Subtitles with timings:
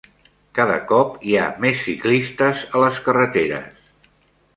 [0.59, 3.93] Cada cop hi ha més ciclistes a les carreteres.